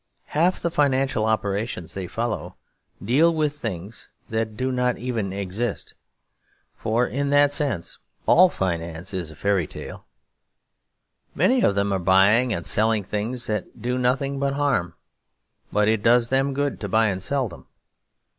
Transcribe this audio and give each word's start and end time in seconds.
Half 0.29 0.61
the 0.61 0.71
financial 0.71 1.25
operations 1.25 1.93
they 1.93 2.07
follow 2.07 2.55
deal 3.05 3.31
with 3.31 3.59
things 3.59 4.09
that 4.31 4.57
do 4.57 4.71
not 4.71 4.97
even 4.97 5.31
exist; 5.31 5.93
for 6.75 7.05
in 7.05 7.29
that 7.29 7.53
sense 7.53 7.99
all 8.25 8.49
finance 8.49 9.13
is 9.13 9.29
a 9.29 9.35
fairy 9.35 9.67
tale. 9.67 10.07
Many 11.35 11.61
of 11.61 11.75
them 11.75 11.93
are 11.93 11.99
buying 11.99 12.51
and 12.51 12.65
selling 12.65 13.03
things 13.03 13.45
that 13.45 13.79
do 13.79 13.95
nothing 13.99 14.39
but 14.39 14.53
harm; 14.55 14.95
but 15.71 15.87
it 15.87 16.01
does 16.01 16.29
them 16.29 16.55
good 16.55 16.79
to 16.79 16.89
buy 16.89 17.05
and 17.05 17.21
sell 17.21 17.47
them. 17.47 17.67